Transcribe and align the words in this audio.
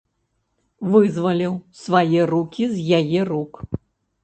Вызваліў 0.95 1.53
свае 1.83 2.21
рукі 2.33 2.63
з 2.75 3.03
яе 3.03 3.21
рук. 3.33 3.53